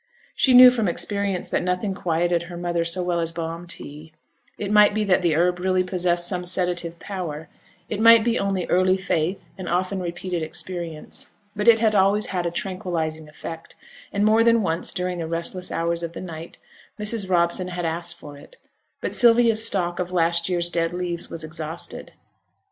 [0.33, 4.13] She knew from experience that nothing quieted her mother so well as balm tea;
[4.57, 7.49] it might be that the herb really possessed some sedative power;
[7.87, 12.47] it might be only early faith, and often repeated experience, but it had always had
[12.47, 13.75] a tranquillizing effect;
[14.11, 16.57] and more than once, during the restless hours of the night,
[16.99, 17.29] Mrs.
[17.29, 18.57] Robson had asked for it;
[19.01, 22.11] but Sylvia's stock of last year's dead leaves was exhausted.